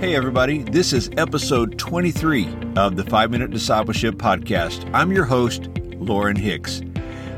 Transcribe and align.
Hey, 0.00 0.14
everybody, 0.14 0.62
this 0.62 0.92
is 0.92 1.10
episode 1.16 1.76
23 1.76 2.46
of 2.76 2.94
the 2.94 3.02
5 3.02 3.32
Minute 3.32 3.50
Discipleship 3.50 4.14
Podcast. 4.14 4.88
I'm 4.94 5.10
your 5.10 5.24
host, 5.24 5.66
Lauren 5.96 6.36
Hicks. 6.36 6.82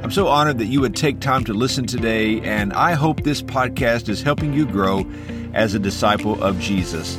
I'm 0.02 0.10
so 0.10 0.28
honored 0.28 0.58
that 0.58 0.66
you 0.66 0.82
would 0.82 0.94
take 0.94 1.20
time 1.20 1.42
to 1.44 1.54
listen 1.54 1.86
today, 1.86 2.38
and 2.42 2.74
I 2.74 2.92
hope 2.92 3.22
this 3.22 3.40
podcast 3.40 4.10
is 4.10 4.20
helping 4.20 4.52
you 4.52 4.66
grow 4.66 5.06
as 5.54 5.72
a 5.72 5.78
disciple 5.78 6.44
of 6.44 6.60
Jesus. 6.60 7.16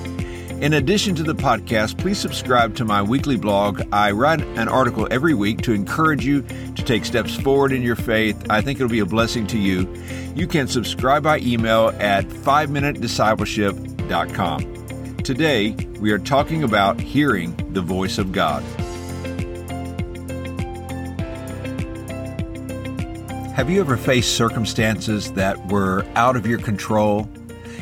In 0.62 0.74
addition 0.74 1.16
to 1.16 1.24
the 1.24 1.34
podcast, 1.34 1.98
please 1.98 2.20
subscribe 2.20 2.76
to 2.76 2.86
my 2.86 3.02
weekly 3.02 3.36
blog. 3.36 3.82
I 3.92 4.12
write 4.12 4.42
an 4.42 4.68
article 4.68 5.08
every 5.10 5.34
week 5.34 5.62
to 5.62 5.74
encourage 5.74 6.24
you 6.24 6.44
to 6.44 6.84
take 6.84 7.04
steps 7.04 7.36
forward 7.36 7.72
in 7.72 7.82
your 7.82 7.96
faith. 7.96 8.46
I 8.52 8.62
think 8.62 8.78
it'll 8.78 8.90
be 8.90 9.00
a 9.00 9.08
blessing 9.08 9.48
to 9.48 9.58
you. 9.58 9.92
You 10.36 10.46
can 10.46 10.68
subscribe 10.68 11.24
by 11.24 11.40
email 11.40 11.96
at 11.98 12.28
5minutediscipleship.com. 12.28 14.81
Today, 15.24 15.76
we 16.00 16.12
are 16.12 16.18
talking 16.18 16.64
about 16.64 17.00
hearing 17.00 17.56
the 17.74 17.82
voice 17.82 18.18
of 18.18 18.32
God. 18.32 18.64
Have 23.54 23.70
you 23.70 23.82
ever 23.82 23.98
faced 23.98 24.36
circumstances 24.36 25.32
that 25.34 25.64
were 25.68 26.08
out 26.16 26.36
of 26.36 26.48
your 26.48 26.58
control? 26.58 27.30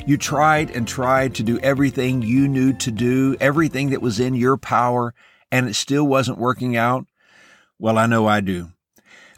You 0.05 0.17
tried 0.17 0.71
and 0.71 0.85
tried 0.85 1.33
to 1.35 1.43
do 1.43 1.57
everything 1.59 2.21
you 2.21 2.49
knew 2.49 2.73
to 2.73 2.91
do, 2.91 3.37
everything 3.39 3.91
that 3.91 4.01
was 4.01 4.19
in 4.19 4.35
your 4.35 4.57
power, 4.57 5.13
and 5.49 5.69
it 5.69 5.75
still 5.75 6.05
wasn't 6.05 6.39
working 6.39 6.75
out? 6.75 7.05
Well, 7.79 7.97
I 7.97 8.05
know 8.05 8.27
I 8.27 8.41
do. 8.41 8.73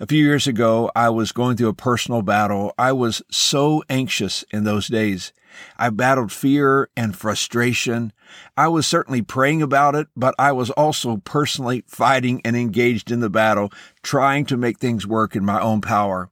A 0.01 0.07
few 0.07 0.25
years 0.25 0.47
ago, 0.47 0.89
I 0.95 1.09
was 1.09 1.31
going 1.31 1.57
through 1.57 1.67
a 1.67 1.75
personal 1.75 2.23
battle. 2.23 2.73
I 2.75 2.91
was 2.91 3.21
so 3.29 3.83
anxious 3.87 4.43
in 4.49 4.63
those 4.63 4.87
days. 4.87 5.31
I 5.77 5.91
battled 5.91 6.31
fear 6.31 6.89
and 6.97 7.15
frustration. 7.15 8.11
I 8.57 8.67
was 8.67 8.87
certainly 8.87 9.21
praying 9.21 9.61
about 9.61 9.93
it, 9.93 10.07
but 10.15 10.33
I 10.39 10.53
was 10.53 10.71
also 10.71 11.17
personally 11.17 11.83
fighting 11.85 12.41
and 12.43 12.55
engaged 12.55 13.11
in 13.11 13.19
the 13.19 13.29
battle, 13.29 13.71
trying 14.01 14.47
to 14.47 14.57
make 14.57 14.79
things 14.79 15.05
work 15.05 15.35
in 15.35 15.45
my 15.45 15.61
own 15.61 15.81
power. 15.81 16.31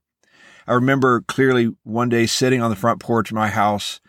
I 0.66 0.74
remember 0.74 1.22
clearly 1.22 1.76
one 1.84 2.10
day 2.10 2.26
sitting 2.26 2.64
on 2.64 2.72
the 2.72 2.76
front 2.76 3.00
porch 3.00 3.30
of 3.30 3.36
my 3.36 3.50
house. 3.50 4.02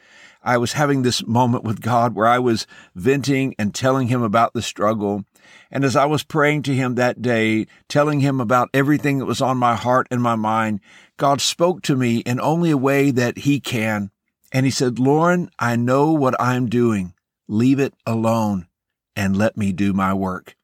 I 0.43 0.57
was 0.57 0.73
having 0.73 1.03
this 1.03 1.27
moment 1.27 1.65
with 1.65 1.83
God 1.83 2.15
where 2.15 2.27
I 2.27 2.39
was 2.39 2.67
venting 2.95 3.55
and 3.59 3.75
telling 3.75 4.09
him 4.09 4.23
about 4.23 4.55
the 4.55 4.63
struggle. 4.63 5.27
And 5.71 5.85
as 5.85 5.97
I 5.97 6.07
was 6.07 6.23
praying 6.23 6.63
to 6.63 6.75
him 6.75 6.95
that 6.95 7.23
day, 7.23 7.67
telling 7.89 8.21
him 8.21 8.41
about 8.41 8.71
everything 8.75 9.19
that 9.19 9.27
was 9.27 9.41
on 9.41 9.57
my 9.57 9.75
heart 9.75 10.07
and 10.11 10.23
my 10.23 10.37
mind, 10.37 10.81
God 11.17 11.41
spoke 11.41 11.83
to 11.83 11.97
me 11.97 12.19
in 12.19 12.41
only 12.41 12.71
a 12.71 12.77
way 12.77 13.11
that 13.11 13.39
he 13.39 13.61
can. 13.61 14.11
And 14.53 14.67
he 14.67 14.71
said, 14.71 14.99
Lauren, 14.99 15.51
I 15.59 15.77
know 15.77 16.13
what 16.13 16.41
I'm 16.41 16.69
doing. 16.69 17.15
Leave 17.47 17.79
it 17.79 17.95
alone 18.07 18.67
and 19.15 19.37
let 19.37 19.57
me 19.57 19.73
do 19.73 19.93
my 19.93 20.15
work. 20.15 20.57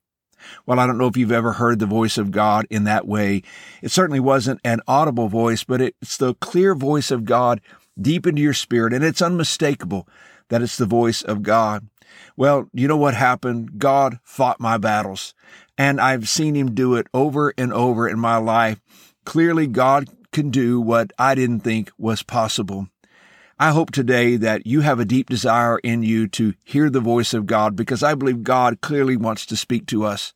Well, 0.65 0.79
I 0.79 0.87
don't 0.87 0.99
know 0.99 1.09
if 1.09 1.17
you've 1.17 1.33
ever 1.33 1.55
heard 1.55 1.79
the 1.79 1.87
voice 1.87 2.19
of 2.19 2.31
God 2.31 2.67
in 2.71 2.85
that 2.85 3.07
way. 3.07 3.43
It 3.83 3.91
certainly 3.91 4.21
wasn't 4.21 4.61
an 4.65 4.81
audible 4.87 5.29
voice, 5.29 5.65
but 5.65 5.81
it's 5.81 6.17
the 6.17 6.35
clear 6.35 6.75
voice 6.75 7.11
of 7.11 7.25
God 7.25 7.61
deep 8.01 8.27
into 8.27 8.43
your 8.43 8.55
spirit, 8.55 8.93
and 8.93 9.05
it's 9.05 9.23
unmistakable 9.23 10.09
that 10.49 10.63
it's 10.63 10.77
the 10.77 10.87
voice 10.87 11.23
of 11.23 11.43
God. 11.43 11.89
Well, 12.37 12.69
you 12.73 12.89
know 12.89 12.97
what 12.97 13.15
happened? 13.15 13.79
God 13.79 14.19
fought 14.25 14.61
my 14.61 14.79
battles, 14.79 15.35
and 15.79 16.01
I've 16.01 16.29
seen 16.29 16.55
him 16.55 16.75
do 16.75 16.95
it 16.95 17.07
over 17.15 17.55
and 17.57 17.73
over 17.73 18.09
in 18.09 18.19
my 18.19 18.37
life. 18.37 18.81
Clearly, 19.25 19.67
God 19.67 20.09
can 20.33 20.51
do 20.51 20.81
what 20.81 21.13
I 21.19 21.35
didn't 21.35 21.61
think 21.61 21.91
was 21.99 22.23
possible. 22.23 22.89
I 23.59 23.71
hope 23.71 23.91
today 23.91 24.37
that 24.37 24.67
you 24.67 24.83
have 24.83 25.01
a 25.01 25.07
deep 25.07 25.31
desire 25.31 25.79
in 25.79 26.03
you 26.03 26.29
to 26.29 26.53
hear 26.65 26.91
the 26.91 27.01
voice 27.01 27.33
of 27.33 27.47
God 27.47 27.75
because 27.75 28.03
I 28.03 28.15
believe 28.15 28.43
God 28.43 28.83
clearly 28.83 29.17
wants 29.17 29.47
to 29.47 29.57
speak 29.57 29.87
to 29.87 30.05
us. 30.05 30.35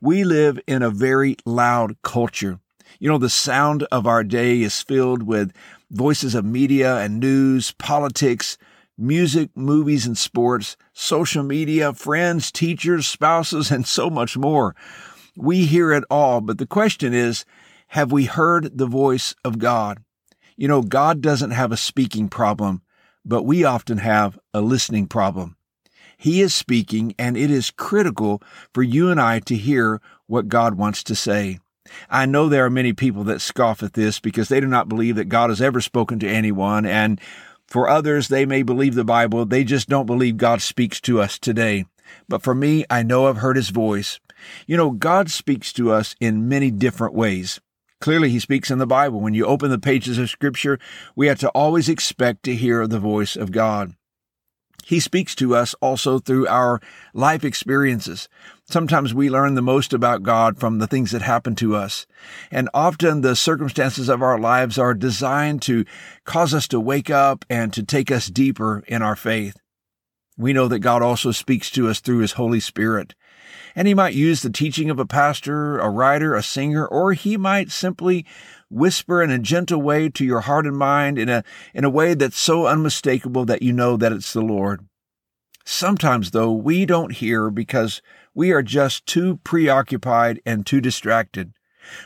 We 0.00 0.24
live 0.24 0.58
in 0.66 0.82
a 0.82 0.90
very 0.90 1.36
loud 1.46 1.96
culture. 2.02 2.58
You 2.98 3.08
know, 3.08 3.18
the 3.18 3.30
sound 3.30 3.84
of 3.92 4.08
our 4.08 4.24
day 4.24 4.62
is 4.62 4.82
filled 4.82 5.22
with 5.22 5.52
voices 5.90 6.34
of 6.34 6.44
media 6.44 6.96
and 6.98 7.20
news, 7.20 7.72
politics, 7.72 8.58
music, 8.98 9.50
movies 9.54 10.06
and 10.06 10.18
sports, 10.18 10.76
social 10.92 11.44
media, 11.44 11.92
friends, 11.92 12.50
teachers, 12.50 13.06
spouses, 13.06 13.70
and 13.70 13.86
so 13.86 14.10
much 14.10 14.36
more. 14.36 14.74
We 15.36 15.66
hear 15.66 15.92
it 15.92 16.04
all, 16.10 16.40
but 16.40 16.58
the 16.58 16.66
question 16.66 17.14
is, 17.14 17.44
have 17.88 18.12
we 18.12 18.24
heard 18.24 18.76
the 18.76 18.86
voice 18.86 19.34
of 19.44 19.58
God? 19.58 20.02
You 20.56 20.68
know, 20.68 20.82
God 20.82 21.20
doesn't 21.20 21.52
have 21.52 21.70
a 21.70 21.76
speaking 21.76 22.28
problem, 22.28 22.82
but 23.24 23.44
we 23.44 23.64
often 23.64 23.98
have 23.98 24.38
a 24.52 24.60
listening 24.60 25.06
problem. 25.06 25.56
He 26.16 26.40
is 26.40 26.52
speaking, 26.52 27.14
and 27.16 27.36
it 27.36 27.50
is 27.50 27.70
critical 27.70 28.42
for 28.74 28.82
you 28.82 29.08
and 29.08 29.20
I 29.20 29.38
to 29.40 29.54
hear 29.54 30.02
what 30.26 30.48
God 30.48 30.74
wants 30.74 31.04
to 31.04 31.14
say. 31.14 31.60
I 32.10 32.26
know 32.26 32.48
there 32.48 32.64
are 32.64 32.70
many 32.70 32.92
people 32.92 33.24
that 33.24 33.40
scoff 33.40 33.82
at 33.82 33.92
this 33.92 34.18
because 34.18 34.48
they 34.48 34.60
do 34.60 34.66
not 34.66 34.88
believe 34.88 35.16
that 35.16 35.28
God 35.28 35.50
has 35.50 35.62
ever 35.62 35.80
spoken 35.80 36.18
to 36.18 36.28
anyone, 36.28 36.84
and 36.84 37.20
for 37.68 37.88
others, 37.88 38.28
they 38.28 38.46
may 38.46 38.62
believe 38.62 38.94
the 38.94 39.04
Bible, 39.04 39.44
they 39.44 39.62
just 39.62 39.88
don't 39.88 40.06
believe 40.06 40.38
God 40.38 40.62
speaks 40.62 41.00
to 41.02 41.20
us 41.20 41.38
today. 41.38 41.84
But 42.28 42.42
for 42.42 42.54
me, 42.54 42.86
I 42.88 43.02
know 43.02 43.26
I've 43.26 43.36
heard 43.38 43.56
his 43.56 43.68
voice. 43.68 44.18
You 44.66 44.76
know, 44.76 44.90
God 44.90 45.30
speaks 45.30 45.72
to 45.74 45.92
us 45.92 46.16
in 46.18 46.48
many 46.48 46.70
different 46.70 47.14
ways. 47.14 47.60
Clearly, 48.00 48.30
he 48.30 48.38
speaks 48.38 48.70
in 48.70 48.78
the 48.78 48.86
Bible. 48.86 49.20
When 49.20 49.34
you 49.34 49.44
open 49.44 49.70
the 49.70 49.78
pages 49.78 50.18
of 50.18 50.30
Scripture, 50.30 50.78
we 51.14 51.26
have 51.26 51.40
to 51.40 51.48
always 51.50 51.88
expect 51.88 52.44
to 52.44 52.54
hear 52.54 52.86
the 52.86 53.00
voice 53.00 53.36
of 53.36 53.52
God. 53.52 53.94
He 54.88 55.00
speaks 55.00 55.34
to 55.34 55.54
us 55.54 55.74
also 55.82 56.18
through 56.18 56.48
our 56.48 56.80
life 57.12 57.44
experiences. 57.44 58.26
Sometimes 58.64 59.12
we 59.12 59.28
learn 59.28 59.54
the 59.54 59.60
most 59.60 59.92
about 59.92 60.22
God 60.22 60.58
from 60.58 60.78
the 60.78 60.86
things 60.86 61.10
that 61.10 61.20
happen 61.20 61.54
to 61.56 61.76
us. 61.76 62.06
And 62.50 62.70
often 62.72 63.20
the 63.20 63.36
circumstances 63.36 64.08
of 64.08 64.22
our 64.22 64.38
lives 64.38 64.78
are 64.78 64.94
designed 64.94 65.60
to 65.62 65.84
cause 66.24 66.54
us 66.54 66.66
to 66.68 66.80
wake 66.80 67.10
up 67.10 67.44
and 67.50 67.70
to 67.74 67.82
take 67.82 68.10
us 68.10 68.28
deeper 68.28 68.82
in 68.88 69.02
our 69.02 69.14
faith. 69.14 69.58
We 70.38 70.54
know 70.54 70.68
that 70.68 70.78
God 70.78 71.02
also 71.02 71.32
speaks 71.32 71.70
to 71.72 71.90
us 71.90 72.00
through 72.00 72.20
His 72.20 72.32
Holy 72.32 72.60
Spirit. 72.60 73.14
And 73.74 73.86
he 73.86 73.92
might 73.94 74.14
use 74.14 74.40
the 74.40 74.50
teaching 74.50 74.88
of 74.88 74.98
a 74.98 75.06
pastor, 75.06 75.78
a 75.78 75.90
writer, 75.90 76.34
a 76.34 76.42
singer, 76.42 76.86
or 76.86 77.12
he 77.12 77.36
might 77.36 77.70
simply 77.70 78.24
whisper 78.70 79.22
in 79.22 79.30
a 79.30 79.38
gentle 79.38 79.80
way 79.80 80.08
to 80.08 80.24
your 80.24 80.40
heart 80.40 80.66
and 80.66 80.76
mind 80.76 81.18
in 81.18 81.28
a, 81.28 81.44
in 81.74 81.84
a 81.84 81.90
way 81.90 82.14
that's 82.14 82.38
so 82.38 82.66
unmistakable 82.66 83.44
that 83.44 83.62
you 83.62 83.72
know 83.72 83.96
that 83.96 84.12
it's 84.12 84.32
the 84.32 84.42
Lord. 84.42 84.86
Sometimes, 85.64 86.30
though, 86.30 86.52
we 86.52 86.86
don't 86.86 87.12
hear 87.12 87.50
because 87.50 88.00
we 88.34 88.52
are 88.52 88.62
just 88.62 89.04
too 89.04 89.38
preoccupied 89.44 90.40
and 90.46 90.64
too 90.64 90.80
distracted. 90.80 91.52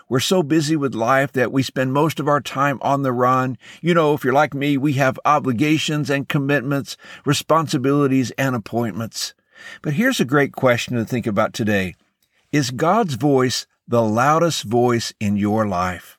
We're 0.08 0.20
so 0.20 0.42
busy 0.42 0.76
with 0.76 0.94
life 0.94 1.32
that 1.32 1.52
we 1.52 1.62
spend 1.62 1.92
most 1.92 2.20
of 2.20 2.28
our 2.28 2.40
time 2.40 2.78
on 2.82 3.02
the 3.02 3.12
run. 3.12 3.58
You 3.80 3.94
know, 3.94 4.14
if 4.14 4.24
you're 4.24 4.32
like 4.32 4.54
me, 4.54 4.76
we 4.76 4.94
have 4.94 5.18
obligations 5.24 6.10
and 6.10 6.28
commitments, 6.28 6.96
responsibilities 7.24 8.30
and 8.32 8.54
appointments. 8.54 9.34
But 9.80 9.94
here's 9.94 10.20
a 10.20 10.24
great 10.24 10.52
question 10.52 10.96
to 10.96 11.04
think 11.04 11.26
about 11.26 11.52
today. 11.52 11.94
Is 12.50 12.70
God's 12.70 13.14
voice 13.14 13.66
the 13.86 14.02
loudest 14.02 14.64
voice 14.64 15.12
in 15.20 15.36
your 15.36 15.66
life? 15.66 16.18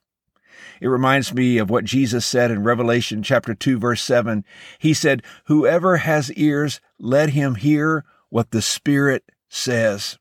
It 0.83 0.89
reminds 0.89 1.33
me 1.33 1.59
of 1.59 1.69
what 1.69 1.85
Jesus 1.85 2.25
said 2.25 2.51
in 2.51 2.65
Revelation 2.65 3.23
chapter 3.23 3.53
2 3.53 3.79
verse 3.79 4.01
7. 4.01 4.43
He 4.79 4.93
said, 4.93 5.23
whoever 5.45 5.95
has 5.95 6.29
ears, 6.33 6.81
let 6.99 7.29
him 7.29 7.55
hear 7.55 8.03
what 8.27 8.51
the 8.51 8.61
Spirit 8.61 9.23
says. 9.47 10.19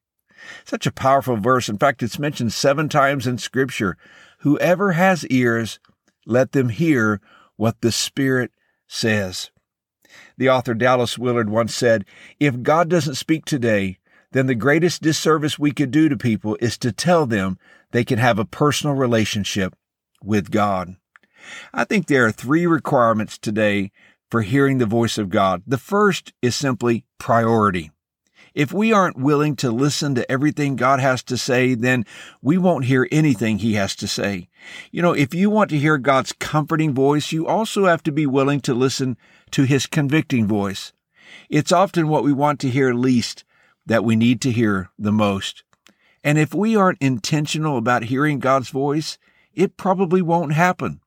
Such 0.64 0.86
a 0.86 0.92
powerful 0.92 1.36
verse. 1.36 1.68
In 1.68 1.78
fact, 1.78 2.00
it's 2.00 2.16
mentioned 2.16 2.52
seven 2.52 2.88
times 2.88 3.26
in 3.26 3.38
scripture. 3.38 3.96
Whoever 4.42 4.92
has 4.92 5.26
ears, 5.26 5.80
let 6.26 6.52
them 6.52 6.68
hear 6.68 7.20
what 7.56 7.80
the 7.80 7.90
Spirit 7.90 8.52
says. 8.86 9.50
The 10.38 10.48
author 10.48 10.74
Dallas 10.74 11.18
Willard 11.18 11.50
once 11.50 11.74
said, 11.74 12.04
If 12.38 12.62
God 12.62 12.88
doesn't 12.88 13.16
speak 13.16 13.46
today, 13.46 13.98
then 14.30 14.46
the 14.46 14.54
greatest 14.54 15.02
disservice 15.02 15.58
we 15.58 15.72
could 15.72 15.90
do 15.90 16.08
to 16.08 16.16
people 16.16 16.56
is 16.60 16.78
to 16.78 16.92
tell 16.92 17.26
them 17.26 17.58
they 17.90 18.04
can 18.04 18.20
have 18.20 18.38
a 18.38 18.44
personal 18.44 18.94
relationship 18.94 19.74
with 20.24 20.50
God. 20.50 20.96
I 21.72 21.84
think 21.84 22.06
there 22.06 22.26
are 22.26 22.32
three 22.32 22.66
requirements 22.66 23.38
today 23.38 23.90
for 24.30 24.42
hearing 24.42 24.78
the 24.78 24.86
voice 24.86 25.18
of 25.18 25.28
God. 25.28 25.62
The 25.66 25.78
first 25.78 26.32
is 26.40 26.54
simply 26.54 27.04
priority. 27.18 27.90
If 28.54 28.72
we 28.72 28.92
aren't 28.92 29.18
willing 29.18 29.56
to 29.56 29.70
listen 29.70 30.14
to 30.14 30.30
everything 30.30 30.76
God 30.76 31.00
has 31.00 31.22
to 31.24 31.38
say, 31.38 31.74
then 31.74 32.04
we 32.42 32.58
won't 32.58 32.84
hear 32.84 33.08
anything 33.10 33.58
He 33.58 33.74
has 33.74 33.96
to 33.96 34.06
say. 34.06 34.48
You 34.90 35.00
know, 35.00 35.12
if 35.12 35.34
you 35.34 35.48
want 35.48 35.70
to 35.70 35.78
hear 35.78 35.96
God's 35.96 36.32
comforting 36.32 36.92
voice, 36.92 37.32
you 37.32 37.46
also 37.46 37.86
have 37.86 38.02
to 38.04 38.12
be 38.12 38.26
willing 38.26 38.60
to 38.62 38.74
listen 38.74 39.16
to 39.52 39.64
His 39.64 39.86
convicting 39.86 40.46
voice. 40.46 40.92
It's 41.48 41.72
often 41.72 42.08
what 42.08 42.24
we 42.24 42.32
want 42.32 42.60
to 42.60 42.70
hear 42.70 42.92
least 42.92 43.44
that 43.86 44.04
we 44.04 44.16
need 44.16 44.40
to 44.42 44.52
hear 44.52 44.90
the 44.98 45.12
most. 45.12 45.64
And 46.22 46.38
if 46.38 46.54
we 46.54 46.76
aren't 46.76 47.00
intentional 47.00 47.78
about 47.78 48.04
hearing 48.04 48.38
God's 48.38 48.68
voice, 48.68 49.18
it 49.54 49.76
probably 49.76 50.22
won't 50.22 50.52
happen. 50.52 51.00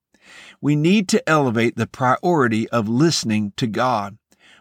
We 0.61 0.75
need 0.75 1.07
to 1.09 1.29
elevate 1.29 1.75
the 1.75 1.87
priority 1.87 2.67
of 2.69 2.89
listening 2.89 3.53
to 3.57 3.67
God. 3.67 4.17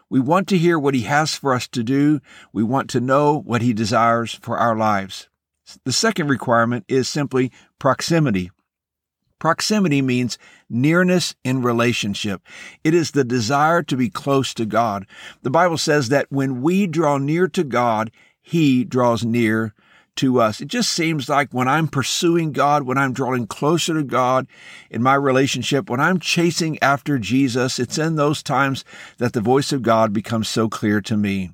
We 0.09 0.19
want 0.19 0.47
to 0.49 0.57
hear 0.57 0.77
what 0.77 0.93
He 0.93 1.01
has 1.01 1.35
for 1.35 1.53
us 1.53 1.67
to 1.69 1.83
do. 1.83 2.21
We 2.53 2.63
want 2.63 2.89
to 2.91 2.99
know 2.99 3.39
what 3.39 3.61
He 3.61 3.73
desires 3.73 4.33
for 4.33 4.57
our 4.57 4.75
lives. 4.75 5.29
The 5.83 5.91
second 5.91 6.27
requirement 6.27 6.85
is 6.87 7.07
simply 7.07 7.51
proximity. 7.79 8.51
Proximity 9.39 10.01
means 10.01 10.37
nearness 10.69 11.35
in 11.43 11.61
relationship. 11.61 12.41
It 12.83 12.93
is 12.93 13.11
the 13.11 13.23
desire 13.23 13.83
to 13.83 13.97
be 13.97 14.09
close 14.09 14.53
to 14.55 14.65
God. 14.65 15.05
The 15.41 15.51
Bible 15.51 15.77
says 15.77 16.09
that 16.09 16.31
when 16.31 16.61
we 16.61 16.87
draw 16.87 17.17
near 17.17 17.47
to 17.49 17.63
God, 17.63 18.11
He 18.41 18.83
draws 18.83 19.25
near 19.25 19.73
to 20.17 20.39
us. 20.39 20.61
It 20.61 20.67
just 20.67 20.91
seems 20.91 21.29
like 21.29 21.49
when 21.51 21.67
I'm 21.67 21.87
pursuing 21.87 22.51
God, 22.51 22.83
when 22.83 22.97
I'm 22.97 23.13
drawing 23.13 23.47
closer 23.47 23.93
to 23.93 24.03
God 24.03 24.47
in 24.89 25.03
my 25.03 25.15
relationship, 25.15 25.89
when 25.89 25.99
I'm 25.99 26.19
chasing 26.19 26.81
after 26.81 27.19
Jesus, 27.19 27.79
it's 27.79 27.97
in 27.97 28.15
those 28.15 28.41
times 28.41 28.83
that 29.17 29.33
the 29.33 29.41
voice 29.41 29.71
of 29.71 29.81
God 29.81 30.13
becomes 30.13 30.47
so 30.47 30.69
clear 30.69 31.01
to 31.01 31.17
me. 31.17 31.51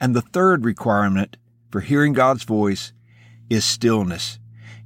And 0.00 0.14
the 0.14 0.22
third 0.22 0.64
requirement 0.64 1.36
for 1.70 1.80
hearing 1.80 2.12
God's 2.12 2.44
voice 2.44 2.92
is 3.48 3.64
stillness. 3.64 4.38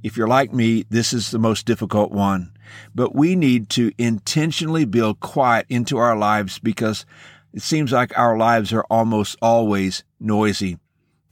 If 0.03 0.15
you're 0.15 0.27
like 0.27 0.53
me, 0.53 0.85
this 0.89 1.11
is 1.11 1.31
the 1.31 1.39
most 1.39 1.65
difficult 1.65 2.11
one. 2.11 2.53
But 2.93 3.15
we 3.15 3.35
need 3.35 3.69
to 3.71 3.91
intentionally 3.97 4.85
build 4.85 5.19
quiet 5.19 5.65
into 5.69 5.97
our 5.97 6.15
lives 6.15 6.59
because 6.59 7.05
it 7.53 7.61
seems 7.61 7.91
like 7.91 8.17
our 8.17 8.37
lives 8.37 8.71
are 8.71 8.85
almost 8.89 9.37
always 9.41 10.03
noisy. 10.19 10.77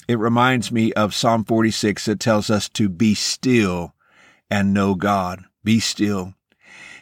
It 0.07 0.19
reminds 0.19 0.71
me 0.71 0.93
of 0.93 1.15
Psalm 1.15 1.45
46 1.45 2.05
that 2.05 2.19
tells 2.19 2.49
us 2.49 2.69
to 2.69 2.89
be 2.89 3.15
still 3.15 3.95
and 4.49 4.73
know 4.73 4.95
God. 4.95 5.45
Be 5.63 5.79
still. 5.79 6.33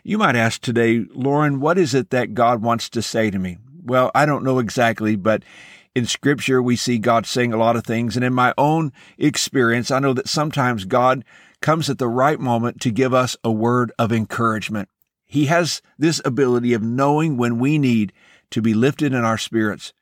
You 0.04 0.18
might 0.18 0.36
ask 0.36 0.62
today, 0.62 1.06
Lauren, 1.14 1.60
what 1.60 1.78
is 1.78 1.94
it 1.94 2.10
that 2.12 2.34
God 2.34 2.62
wants 2.62 2.90
to 2.90 3.02
say 3.02 3.30
to 3.30 3.40
me? 3.40 3.58
Well, 3.84 4.12
I 4.16 4.26
don't 4.26 4.44
know 4.44 4.60
exactly, 4.60 5.16
but 5.16 5.44
in 5.96 6.06
scripture, 6.06 6.62
we 6.62 6.76
see 6.76 6.98
God 6.98 7.26
saying 7.26 7.54
a 7.54 7.58
lot 7.58 7.76
of 7.76 7.86
things. 7.86 8.16
And 8.16 8.26
in 8.26 8.34
my 8.34 8.54
own 8.58 8.92
experience, 9.18 9.92
I 9.92 10.00
know 10.00 10.14
that 10.14 10.30
sometimes 10.30 10.86
God 10.86 11.24
comes 11.62 11.90
at 11.90 11.98
the 12.00 12.08
right 12.08 12.40
moment 12.40 12.82
to 12.82 12.92
give 12.92 13.14
us 13.14 13.38
a 13.44 13.52
word 13.52 13.92
of 14.00 14.12
encouragement. 14.12 14.90
He 15.26 15.46
has 15.46 15.82
this 15.98 16.22
ability 16.26 16.74
of 16.74 16.82
knowing 16.82 17.38
when 17.38 17.60
we 17.60 17.78
need 17.78 18.14
to 18.52 18.62
be 18.62 18.74
lifted 18.74 19.14
in 19.14 19.24
our 19.24 19.38
spirits. 19.38 19.94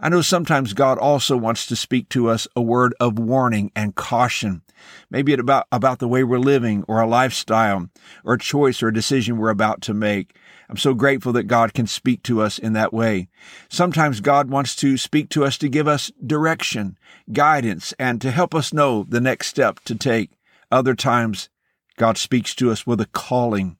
I 0.00 0.08
know 0.08 0.22
sometimes 0.22 0.74
God 0.74 0.98
also 0.98 1.36
wants 1.36 1.66
to 1.66 1.76
speak 1.76 2.08
to 2.10 2.28
us 2.28 2.46
a 2.54 2.60
word 2.60 2.94
of 3.00 3.18
warning 3.18 3.72
and 3.74 3.94
caution. 3.94 4.62
Maybe 5.10 5.32
it 5.32 5.40
about, 5.40 5.66
about 5.72 5.98
the 5.98 6.08
way 6.08 6.22
we're 6.22 6.38
living 6.38 6.84
or 6.86 7.00
a 7.00 7.06
lifestyle 7.06 7.88
or 8.24 8.34
a 8.34 8.38
choice 8.38 8.82
or 8.82 8.88
a 8.88 8.94
decision 8.94 9.36
we're 9.36 9.50
about 9.50 9.80
to 9.82 9.94
make. 9.94 10.36
I'm 10.68 10.76
so 10.76 10.94
grateful 10.94 11.32
that 11.32 11.44
God 11.44 11.74
can 11.74 11.86
speak 11.86 12.22
to 12.24 12.42
us 12.42 12.58
in 12.58 12.74
that 12.74 12.92
way. 12.92 13.28
Sometimes 13.68 14.20
God 14.20 14.50
wants 14.50 14.76
to 14.76 14.96
speak 14.96 15.30
to 15.30 15.44
us 15.44 15.58
to 15.58 15.68
give 15.68 15.88
us 15.88 16.12
direction, 16.24 16.98
guidance, 17.32 17.94
and 17.98 18.20
to 18.20 18.30
help 18.30 18.54
us 18.54 18.72
know 18.72 19.04
the 19.08 19.20
next 19.20 19.48
step 19.48 19.80
to 19.80 19.94
take. 19.94 20.30
Other 20.70 20.94
times, 20.94 21.48
God 21.96 22.18
speaks 22.18 22.54
to 22.56 22.70
us 22.70 22.86
with 22.86 23.00
a 23.00 23.06
calling 23.06 23.78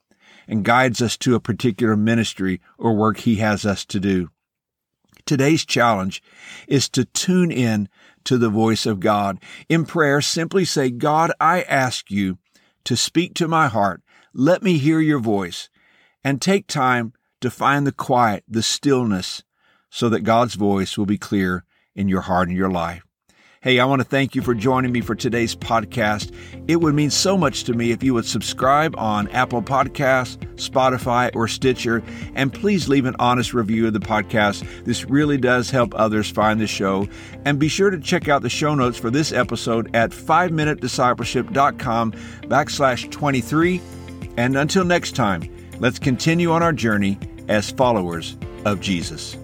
and 0.49 0.65
guides 0.65 1.03
us 1.03 1.17
to 1.19 1.35
a 1.35 1.41
particular 1.41 1.97
ministry 1.97 2.61
or 2.79 2.97
work 2.97 3.19
He 3.19 3.37
has 3.37 3.67
us 3.67 3.85
to 3.85 4.01
do. 4.01 4.31
Today's 5.29 5.67
challenge 5.67 6.23
is 6.69 6.89
to 6.89 7.05
tune 7.05 7.51
in 7.51 7.91
to 8.25 8.39
the 8.39 8.49
voice 8.49 8.87
of 8.87 8.99
God. 8.99 9.39
In 9.69 9.85
prayer, 9.85 10.23
simply 10.23 10.65
say, 10.65 10.89
God, 10.89 11.33
I 11.39 11.65
ask 11.65 12.11
you 12.11 12.39
to 12.85 12.97
speak 12.97 13.35
to 13.35 13.47
my 13.47 13.69
heart. 13.69 14.01
Let 14.33 14.63
me 14.63 14.79
hear 14.79 15.01
your 15.01 15.19
voice 15.19 15.69
and 16.25 16.41
take 16.41 16.67
time 16.67 17.13
to 17.43 17.51
find 17.51 17.87
the 17.87 17.93
quiet, 17.93 18.43
the 18.49 18.63
stillness, 18.63 19.43
so 19.91 20.09
that 20.09 20.21
God's 20.21 20.55
voice 20.55 20.97
will 20.97 21.05
be 21.05 21.19
clear 21.19 21.67
in 21.95 22.09
your 22.09 22.23
heart 22.23 22.49
and 22.49 22.57
your 22.57 22.71
life. 22.71 23.05
Hey, 23.61 23.81
I 23.81 23.85
want 23.85 24.01
to 24.01 24.09
thank 24.09 24.35
you 24.35 24.41
for 24.41 24.55
joining 24.55 24.93
me 24.93 25.03
for 25.03 25.15
today's 25.15 25.55
podcast. 25.55 26.35
It 26.69 26.77
would 26.77 26.95
mean 26.95 27.11
so 27.11 27.37
much 27.37 27.65
to 27.65 27.75
me 27.75 27.91
if 27.91 28.03
you 28.03 28.15
would 28.15 28.25
subscribe 28.25 28.97
on 28.97 29.29
Apple 29.29 29.61
Podcasts, 29.61 30.43
Spotify, 30.59 31.35
or 31.35 31.49
Stitcher, 31.49 32.03
and 32.35 32.53
please 32.53 32.89
leave 32.89 33.07
an 33.07 33.17
honest 33.19 33.55
review 33.55 33.87
of 33.87 33.93
the 33.93 34.01
podcast. 34.01 34.67
This 34.85 35.07
really 35.07 35.39
does 35.39 35.71
help 35.71 35.95
others 35.95 36.31
find 36.31 36.61
the 36.61 36.67
show. 36.67 37.09
And 37.45 37.59
be 37.59 37.69
sure 37.69 37.91
to 37.91 37.99
check 37.99 38.29
out 38.29 38.43
the 38.43 38.51
show 38.51 38.75
notes 38.75 38.99
for 38.99 39.11
this 39.11 39.33
episode 39.33 39.95
at 39.95 40.11
5minutediscipleship.com 40.11 42.13
backslash 42.13 43.11
23. 43.11 43.81
And 44.37 44.57
until 44.57 44.85
next 44.85 45.17
time, 45.17 45.43
let's 45.81 45.99
continue 45.99 46.53
on 46.53 46.63
our 46.63 46.73
journey 46.73 47.19
as 47.49 47.71
followers 47.71 48.37
of 48.65 48.81
Jesus. 48.81 49.37